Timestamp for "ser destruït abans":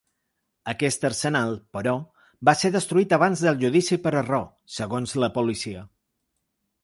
2.61-3.45